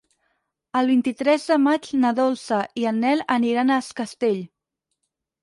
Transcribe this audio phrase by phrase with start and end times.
[0.79, 4.43] El vint-i-tres de maig na Dolça i en Nel aniran a Es Castell.